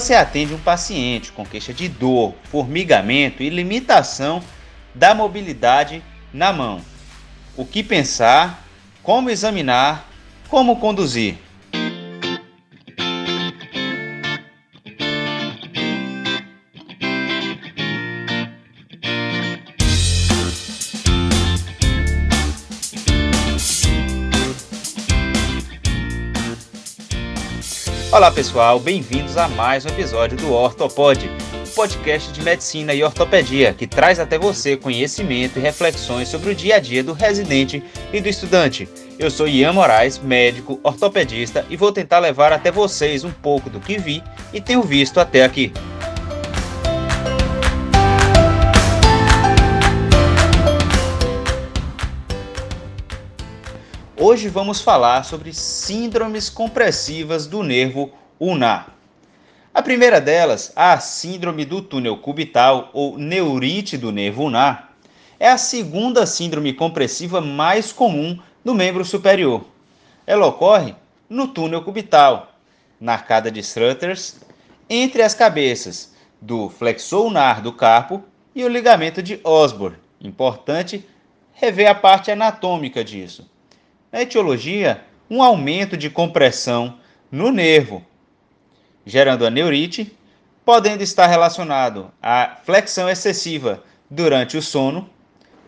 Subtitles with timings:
[0.00, 4.42] você atende um paciente com queixa de dor, formigamento e limitação
[4.94, 6.02] da mobilidade
[6.34, 6.82] na mão.
[7.56, 8.62] O que pensar,
[9.02, 10.06] como examinar,
[10.50, 11.36] como conduzir.
[28.16, 33.74] Olá pessoal, bem-vindos a mais um episódio do Ortopod, um podcast de medicina e ortopedia
[33.74, 37.84] que traz até você conhecimento e reflexões sobre o dia a dia do residente
[38.14, 38.88] e do estudante.
[39.18, 43.80] Eu sou Ian Moraes, médico, ortopedista e vou tentar levar até vocês um pouco do
[43.80, 45.70] que vi e tenho visto até aqui.
[54.28, 58.10] Hoje vamos falar sobre síndromes compressivas do nervo
[58.40, 58.92] ulnar.
[59.72, 64.96] A primeira delas, a síndrome do túnel cubital ou neurite do nervo ulnar,
[65.38, 69.64] é a segunda síndrome compressiva mais comum no membro superior.
[70.26, 70.96] Ela ocorre
[71.30, 72.52] no túnel cubital,
[73.00, 74.40] na arcada de Struthers,
[74.90, 78.24] entre as cabeças do flexor ulnar do carpo
[78.56, 79.98] e o ligamento de Osborne.
[80.20, 81.08] Importante
[81.52, 83.54] rever a parte anatômica disso.
[84.12, 86.98] Na etiologia, um aumento de compressão
[87.30, 88.04] no nervo,
[89.04, 90.16] gerando a neurite,
[90.64, 95.10] podendo estar relacionado à flexão excessiva durante o sono,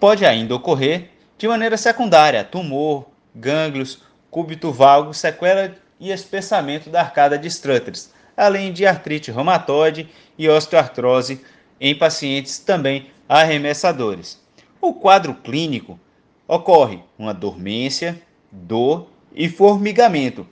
[0.00, 7.38] pode ainda ocorrer de maneira secundária, tumor, gânglios, cúbito valgo, sequela e espessamento da arcada
[7.38, 10.08] de Struthers, além de artrite reumatoide
[10.38, 11.44] e osteoartrose
[11.78, 14.40] em pacientes também arremessadores.
[14.80, 16.00] O quadro clínico
[16.46, 18.20] ocorre uma dormência,
[18.50, 20.46] dor e formigamento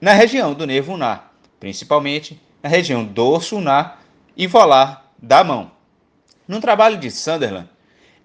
[0.00, 4.02] na região do nervo ulnar, principalmente na região dorso ulnar
[4.36, 5.70] e volar da mão.
[6.46, 7.68] No trabalho de Sunderland,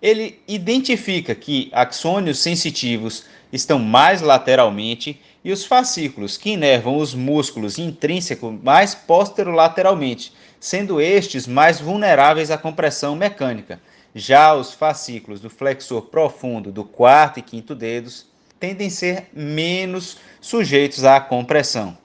[0.01, 7.77] ele identifica que axônios sensitivos estão mais lateralmente e os fascículos que inervam os músculos
[7.77, 13.79] intrínsecos mais posterolateralmente, sendo estes mais vulneráveis à compressão mecânica.
[14.13, 18.25] Já os fascículos do flexor profundo do quarto e quinto dedos
[18.59, 21.97] tendem a ser menos sujeitos à compressão.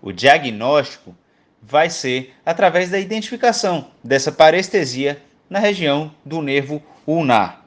[0.00, 1.14] O diagnóstico
[1.60, 7.61] vai ser através da identificação dessa parestesia na região do nervo ulnar.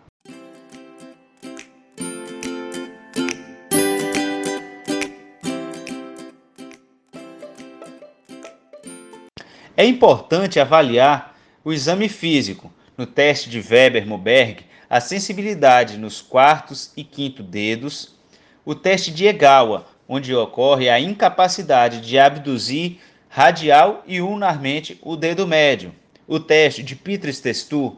[9.78, 12.72] É importante avaliar o exame físico.
[12.98, 18.16] No teste de Weber-Moberg, a sensibilidade nos quartos e quinto dedos,
[18.64, 25.46] o teste de Egawa, onde ocorre a incapacidade de abduzir radial e ulnarmente o dedo
[25.46, 25.94] médio.
[26.26, 27.98] O teste de Petris Testu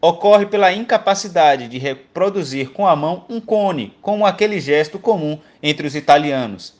[0.00, 5.84] ocorre pela incapacidade de reproduzir com a mão um cone, como aquele gesto comum entre
[5.84, 6.74] os italianos.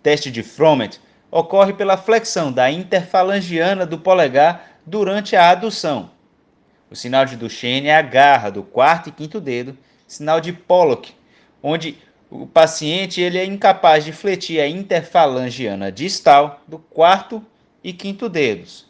[0.00, 1.00] Teste de Fromet
[1.34, 6.12] ocorre pela flexão da interfalangiana do polegar durante a adução.
[6.88, 11.12] O sinal de Duchenne é a garra do quarto e quinto dedo, sinal de Pollock,
[11.60, 11.98] onde
[12.30, 17.44] o paciente ele é incapaz de fletir a interfalangiana distal do quarto
[17.82, 18.86] e quinto dedos.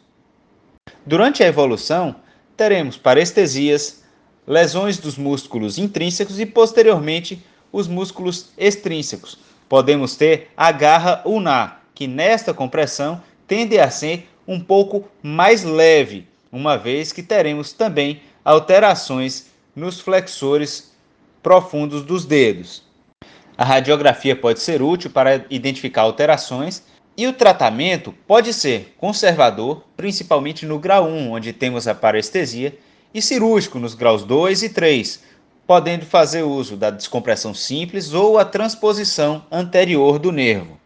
[1.03, 2.15] Durante a evolução,
[2.55, 4.03] teremos parestesias,
[4.45, 9.35] lesões dos músculos intrínsecos e posteriormente os músculos extrínsecos.
[9.67, 16.27] Podemos ter a garra ulnar, que nesta compressão tende a ser um pouco mais leve,
[16.51, 20.93] uma vez que teremos também alterações nos flexores
[21.41, 22.83] profundos dos dedos.
[23.57, 26.83] A radiografia pode ser útil para identificar alterações
[27.17, 32.77] e o tratamento pode ser conservador, principalmente no grau 1, onde temos a parestesia,
[33.13, 35.23] e cirúrgico nos graus 2 e 3,
[35.65, 40.77] podendo fazer uso da descompressão simples ou a transposição anterior do nervo.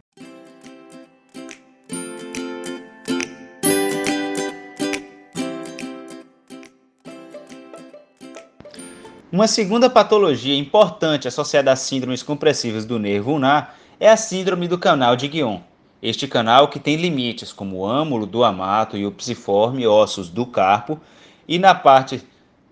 [9.39, 14.77] Uma segunda patologia importante associada às síndromes compressivas do nervo ulnar é a síndrome do
[14.77, 15.61] canal de Guion.
[16.03, 20.45] Este canal que tem limites como o âmulo do amato e o psiforme ossos do
[20.45, 20.99] carpo,
[21.47, 22.21] e na parte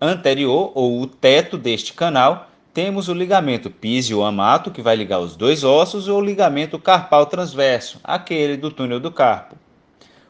[0.02, 5.64] anterior ou o teto deste canal temos o ligamento pisio-amato que vai ligar os dois
[5.64, 9.56] ossos ou o ligamento carpal transverso, aquele do túnel do carpo.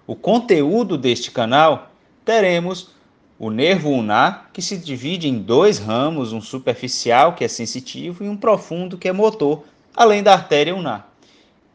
[0.05, 1.89] O conteúdo deste canal
[2.23, 2.95] teremos
[3.39, 8.29] o nervo ulnar, que se divide em dois ramos, um superficial, que é sensitivo, e
[8.29, 9.63] um profundo, que é motor,
[9.95, 11.11] além da artéria ulnar.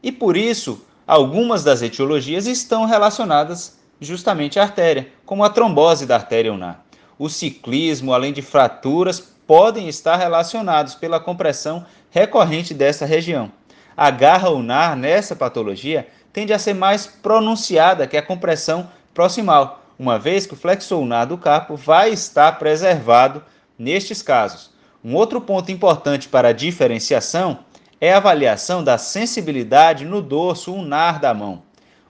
[0.03, 6.17] E por isso, algumas das etiologias estão relacionadas justamente a artéria, como a trombose da
[6.17, 6.85] artéria ulnar.
[7.19, 13.53] O ciclismo, além de fraturas, podem estar relacionados pela compressão recorrente dessa região.
[13.97, 20.19] A garra ulnar nessa patologia tende a ser mais pronunciada que a compressão proximal, uma
[20.19, 23.41] vez que o flexo ulnar do carpo vai estar preservado
[23.79, 24.73] nestes casos.
[25.05, 27.61] Um outro ponto importante para a diferenciação
[28.01, 31.63] é a avaliação da sensibilidade no dorso ulnar da mão,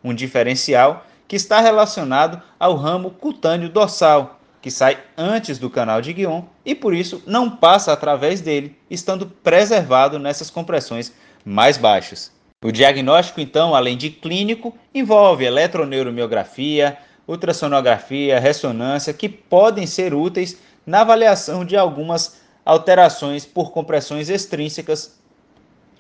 [0.03, 6.15] um diferencial que está relacionado ao ramo cutâneo dorsal, que sai antes do canal de
[6.15, 11.13] Guion e por isso não passa através dele, estando preservado nessas compressões
[11.45, 12.33] mais baixas.
[12.65, 16.97] O diagnóstico, então, além de clínico, envolve eletroneuromiografia,
[17.27, 25.19] ultrassonografia, ressonância, que podem ser úteis na avaliação de algumas alterações por compressões extrínsecas.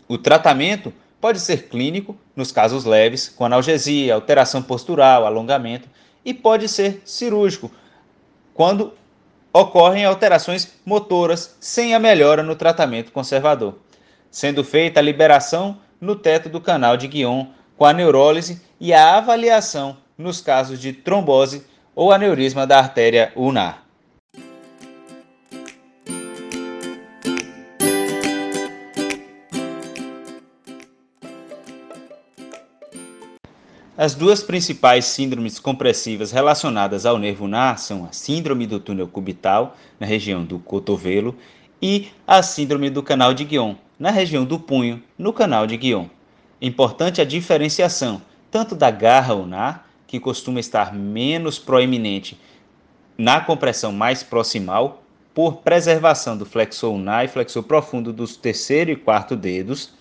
[0.09, 5.89] O tratamento pode ser clínico, nos casos leves, com analgesia, alteração postural, alongamento,
[6.25, 7.71] e pode ser cirúrgico,
[8.55, 8.93] quando
[9.53, 13.79] ocorrem alterações motoras sem a melhora no tratamento conservador,
[14.31, 17.47] sendo feita a liberação no teto do canal de Guion
[17.77, 23.83] com a neurólise e a avaliação nos casos de trombose ou aneurisma da artéria ulnar.
[33.95, 39.77] As duas principais síndromes compressivas relacionadas ao nervo ulnar são a síndrome do túnel cubital,
[40.01, 41.37] na região do cotovelo,
[41.81, 46.07] e a síndrome do canal de Guion, na região do punho, no canal de Guion.
[46.61, 48.23] Importante a diferenciação
[48.53, 52.39] tanto da garra ulnar, que costuma estar menos proeminente
[53.17, 58.97] na compressão mais proximal, por preservação do flexor ulnar e flexor profundo dos terceiro e
[58.97, 59.95] quarto dedos,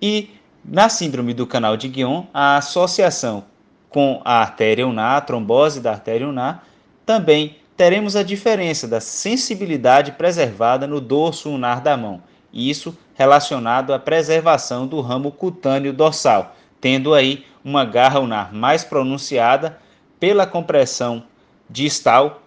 [0.00, 0.30] e
[0.64, 3.44] na síndrome do canal de Guion, a associação
[3.90, 6.66] com a artéria ulnar, a trombose da artéria ulnar,
[7.04, 13.98] também teremos a diferença da sensibilidade preservada no dorso ulnar da mão, isso relacionado à
[13.98, 19.78] preservação do ramo cutâneo dorsal, tendo aí uma garra ulnar mais pronunciada
[20.18, 21.24] pela compressão
[21.68, 22.42] distal,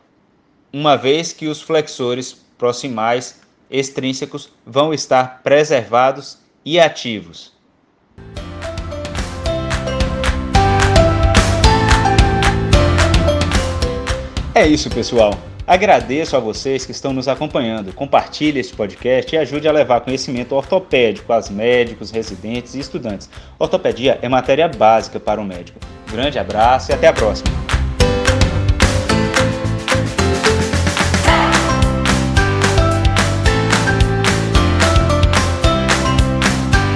[0.71, 7.53] uma vez que os flexores proximais extrínsecos vão estar preservados e ativos.
[14.53, 15.33] É isso, pessoal.
[15.67, 17.91] Agradeço a vocês que estão nos acompanhando.
[17.91, 23.29] Compartilhe este podcast e ajude a levar conhecimento ortopédico aos médicos, residentes e estudantes.
[23.57, 25.79] Ortopedia é matéria básica para o médico.
[26.11, 27.64] Grande abraço e até a próxima.